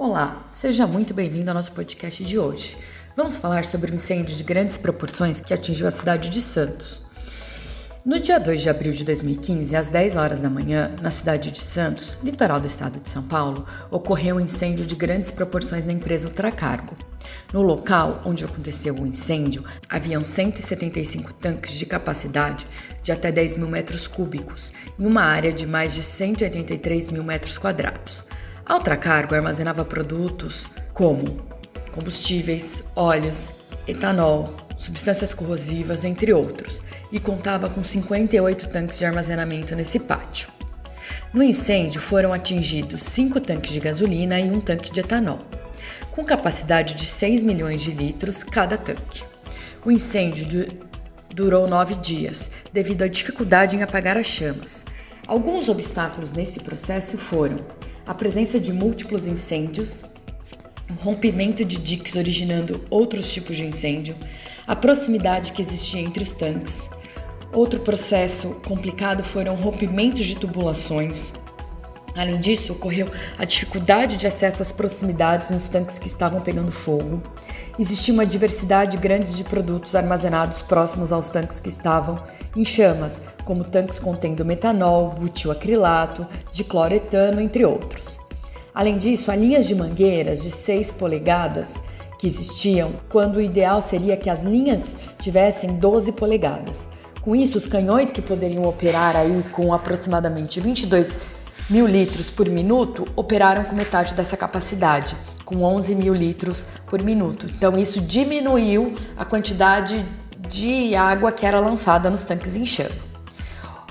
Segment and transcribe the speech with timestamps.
[0.00, 2.76] Olá, seja muito bem-vindo ao nosso podcast de hoje.
[3.16, 7.02] Vamos falar sobre um incêndio de grandes proporções que atingiu a cidade de Santos.
[8.06, 11.58] No dia 2 de abril de 2015, às 10 horas da manhã, na cidade de
[11.58, 16.28] Santos, litoral do estado de São Paulo, ocorreu um incêndio de grandes proporções na empresa
[16.28, 16.96] Ultracargo.
[17.52, 22.68] No local onde aconteceu o incêndio, haviam 175 tanques de capacidade
[23.02, 27.58] de até 10 mil metros cúbicos, em uma área de mais de 183 mil metros
[27.58, 28.22] quadrados.
[28.68, 31.42] A Ultracargo armazenava produtos como
[31.90, 33.50] combustíveis, óleos,
[33.86, 40.50] etanol, substâncias corrosivas, entre outros, e contava com 58 tanques de armazenamento nesse pátio.
[41.32, 45.40] No incêndio foram atingidos cinco tanques de gasolina e um tanque de etanol,
[46.10, 49.24] com capacidade de 6 milhões de litros cada tanque.
[49.82, 50.68] O incêndio
[51.34, 54.84] durou nove dias, devido à dificuldade em apagar as chamas.
[55.26, 57.56] Alguns obstáculos nesse processo foram
[58.08, 60.02] a presença de múltiplos incêndios,
[60.88, 64.16] o rompimento de diques originando outros tipos de incêndio,
[64.66, 66.88] a proximidade que existia entre os tanques.
[67.52, 71.34] Outro processo complicado foram rompimentos de tubulações.
[72.16, 77.22] Além disso, ocorreu a dificuldade de acesso às proximidades nos tanques que estavam pegando fogo.
[77.78, 82.18] Existia uma diversidade grande de produtos armazenados próximos aos tanques que estavam
[82.56, 88.18] em chamas, como tanques contendo metanol, butilacrilato, dicloretano, entre outros.
[88.74, 91.74] Além disso, há linhas de mangueiras de 6 polegadas
[92.18, 96.88] que existiam, quando o ideal seria que as linhas tivessem 12 polegadas.
[97.22, 101.18] Com isso, os canhões que poderiam operar aí com aproximadamente 22
[101.68, 107.46] mil litros por minuto operaram com metade dessa capacidade, com 11 mil litros por minuto.
[107.46, 110.04] Então, isso diminuiu a quantidade
[110.48, 113.08] de água que era lançada nos tanques em chama.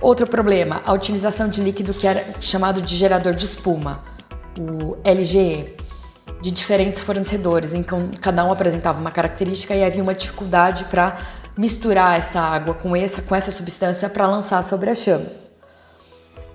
[0.00, 4.02] Outro problema, a utilização de líquido que era chamado de gerador de espuma,
[4.58, 5.76] o LGE,
[6.40, 11.18] de diferentes fornecedores, em que cada um apresentava uma característica e havia uma dificuldade para
[11.56, 15.57] misturar essa água com essa, com essa substância para lançar sobre as chamas.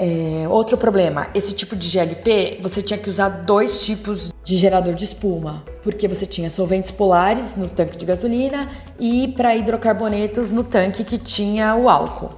[0.00, 4.94] É, outro problema, esse tipo de GLP você tinha que usar dois tipos de gerador
[4.94, 10.62] de espuma, porque você tinha solventes polares no tanque de gasolina e para hidrocarbonetos no
[10.62, 12.30] tanque que tinha o álcool.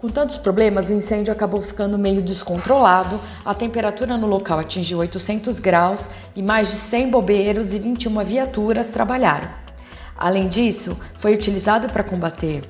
[0.00, 5.58] Com tantos problemas, o incêndio acabou ficando meio descontrolado, a temperatura no local atingiu 800
[5.58, 9.48] graus e mais de 100 bombeiros e 21 viaturas trabalharam.
[10.16, 12.62] Além disso, foi utilizado para combater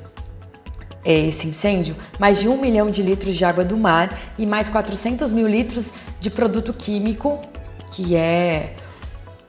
[1.04, 5.32] esse incêndio, mais de um milhão de litros de água do mar e mais 400
[5.32, 5.90] mil litros
[6.20, 7.40] de produto químico,
[7.92, 8.74] que é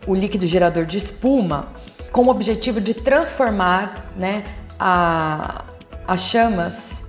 [0.07, 1.69] o líquido gerador de espuma,
[2.11, 4.43] com o objetivo de transformar né,
[4.79, 5.65] a,
[6.07, 7.03] as chamas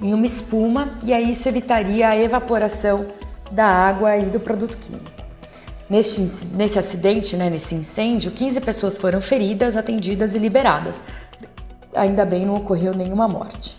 [0.00, 3.06] em uma espuma e aí isso evitaria a evaporação
[3.50, 5.20] da água e do produto químico.
[5.88, 11.00] Nesse, nesse acidente, né, nesse incêndio, 15 pessoas foram feridas, atendidas e liberadas.
[12.00, 13.76] Ainda bem não ocorreu nenhuma morte.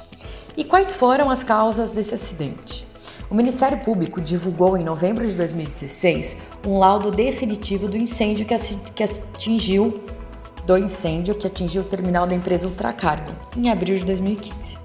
[0.56, 2.86] E quais foram as causas desse acidente?
[3.32, 6.38] O Ministério Público divulgou em novembro de 2016
[6.68, 10.04] um laudo definitivo do incêndio que atingiu
[10.68, 14.78] do incêndio que atingiu o terminal da empresa Ultracargo em abril de 2015.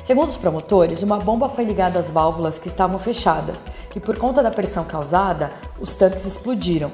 [0.00, 3.66] Segundo os promotores, uma bomba foi ligada às válvulas que estavam fechadas
[3.96, 5.50] e por conta da pressão causada,
[5.80, 6.92] os tanques explodiram,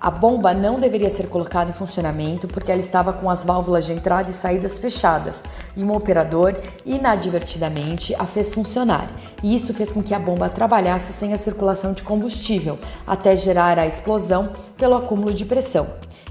[0.00, 3.92] a bomba não deveria ser colocada em funcionamento porque ela estava com as válvulas de
[3.92, 5.42] entrada e saídas fechadas
[5.76, 9.10] e um operador inadvertidamente a fez funcionar.
[9.42, 13.78] E isso fez com que a bomba trabalhasse sem a circulação de combustível, até gerar
[13.78, 15.86] a explosão pelo acúmulo de pressão.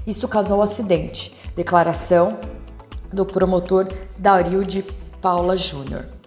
[0.06, 1.36] Isto causou o acidente.
[1.54, 2.38] Declaração
[3.12, 4.82] do promotor Dario de
[5.20, 6.17] Paula Júnior.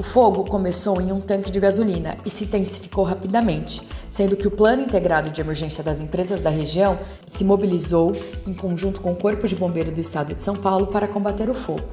[0.00, 4.50] O fogo começou em um tanque de gasolina e se intensificou rapidamente, sendo que o
[4.50, 8.16] Plano Integrado de Emergência das Empresas da região se mobilizou
[8.46, 11.54] em conjunto com o Corpo de Bombeiro do Estado de São Paulo para combater o
[11.54, 11.84] fogo.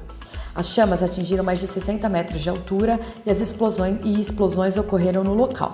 [0.55, 5.21] As chamas atingiram mais de 60 metros de altura e as explosões, e explosões ocorreram
[5.21, 5.73] no local.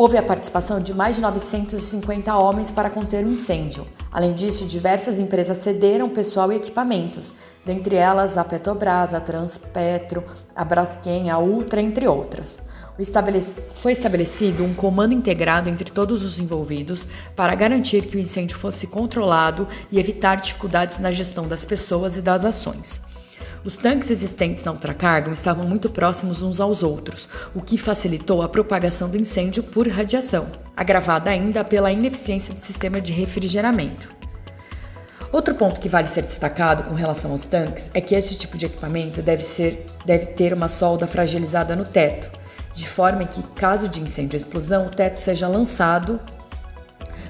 [0.00, 3.86] Houve a participação de mais de 950 homens para conter o incêndio.
[4.10, 7.34] Além disso, diversas empresas cederam pessoal e equipamentos,
[7.66, 10.24] dentre elas a Petrobras, a Transpetro,
[10.56, 12.62] a Braskem, a Ultra, entre outras.
[13.76, 18.86] Foi estabelecido um comando integrado entre todos os envolvidos para garantir que o incêndio fosse
[18.86, 23.02] controlado e evitar dificuldades na gestão das pessoas e das ações.
[23.62, 28.48] Os tanques existentes na ultracarga estavam muito próximos uns aos outros, o que facilitou a
[28.48, 34.08] propagação do incêndio por radiação, agravada ainda pela ineficiência do sistema de refrigeramento.
[35.30, 38.66] Outro ponto que vale ser destacado com relação aos tanques é que esse tipo de
[38.66, 42.32] equipamento deve, ser, deve ter uma solda fragilizada no teto,
[42.74, 46.18] de forma que, caso de incêndio ou explosão, o teto seja lançado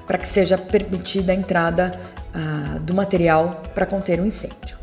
[0.06, 2.00] para que seja permitida a entrada
[2.32, 4.79] ah, do material para conter o um incêndio.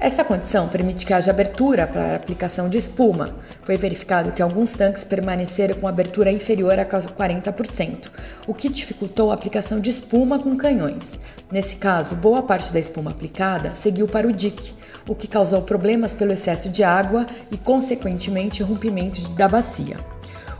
[0.00, 3.36] Esta condição permite que haja abertura para a aplicação de espuma.
[3.62, 8.08] Foi verificado que alguns tanques permaneceram com abertura inferior a 40%,
[8.46, 11.20] o que dificultou a aplicação de espuma com canhões.
[11.52, 14.72] Nesse caso, boa parte da espuma aplicada seguiu para o dique,
[15.06, 19.98] o que causou problemas pelo excesso de água e, consequentemente, rompimento da bacia.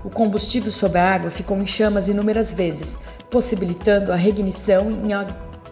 [0.05, 2.99] O combustível sob a água ficou em chamas inúmeras vezes,
[3.31, 4.99] possibilitando a reignição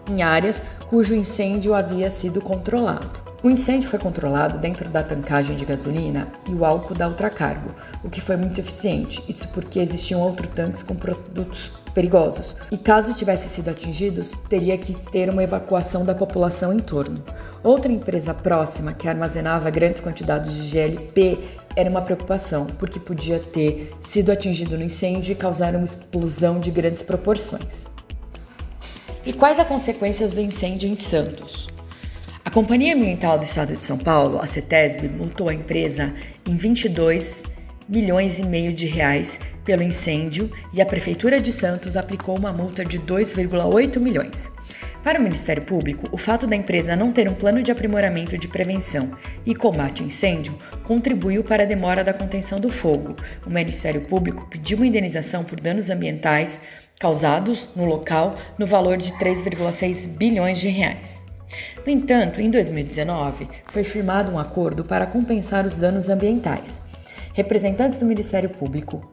[0.09, 3.28] em áreas cujo incêndio havia sido controlado.
[3.41, 8.09] O incêndio foi controlado dentro da tancagem de gasolina e o álcool da ultracargo, o
[8.09, 12.53] que foi muito eficiente, isso porque existiam outros tanques com produtos perigosos.
[12.69, 17.23] E caso tivesse sido atingidos, teria que ter uma evacuação da população em torno.
[17.63, 21.39] Outra empresa próxima que armazenava grandes quantidades de GLP
[21.77, 26.71] era uma preocupação, porque podia ter sido atingido no incêndio e causar uma explosão de
[26.71, 27.87] grandes proporções.
[29.25, 31.78] E quais as consequências do incêndio em Santos?
[32.49, 37.43] A Companhia Ambiental do Estado de São Paulo, a CETESB, multou a empresa em 22
[37.87, 42.83] milhões e meio de reais pelo incêndio e a Prefeitura de Santos aplicou uma multa
[42.83, 44.49] de 2,8 milhões.
[45.03, 48.47] Para o Ministério Público, o fato da empresa não ter um plano de aprimoramento de
[48.47, 53.15] prevenção e combate a incêndio contribuiu para a demora da contenção do fogo.
[53.45, 56.61] O Ministério Público pediu uma indenização por danos ambientais
[56.99, 61.28] causados no local no valor de 3,6 bilhões de reais.
[61.85, 66.81] No entanto, em 2019, foi firmado um acordo para compensar os danos ambientais.
[67.33, 69.09] Representantes do Ministério Público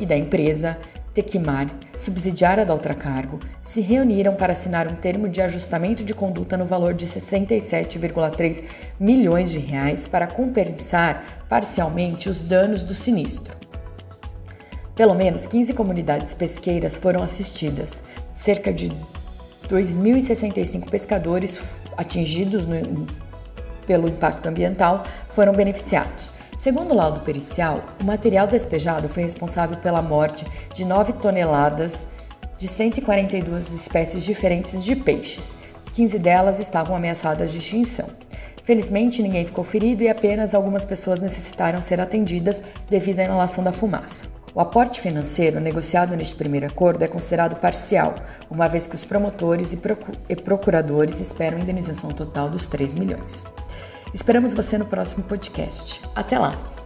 [0.00, 0.78] e da empresa
[1.14, 1.66] Tequimar,
[1.98, 6.94] subsidiária da Ultracargo, se reuniram para assinar um termo de ajustamento de conduta no valor
[6.94, 8.64] de 67,3
[8.98, 13.54] milhões de reais para compensar parcialmente os danos do sinistro.
[14.94, 18.02] Pelo menos 15 comunidades pesqueiras foram assistidas,
[18.32, 18.90] cerca de
[19.68, 21.62] 2.065 pescadores
[21.96, 23.06] atingidos no,
[23.86, 26.30] pelo impacto ambiental foram beneficiados.
[26.58, 32.06] Segundo o laudo pericial, o material despejado foi responsável pela morte de 9 toneladas
[32.56, 35.54] de 142 espécies diferentes de peixes.
[35.92, 38.08] 15 delas estavam ameaçadas de extinção.
[38.64, 43.72] Felizmente, ninguém ficou ferido e apenas algumas pessoas necessitaram ser atendidas devido à inalação da
[43.72, 44.24] fumaça.
[44.54, 48.14] O aporte financeiro negociado neste primeiro acordo é considerado parcial,
[48.50, 53.44] uma vez que os promotores e procuradores esperam a indenização total dos 3 milhões.
[54.12, 56.02] Esperamos você no próximo podcast.
[56.14, 56.81] Até lá!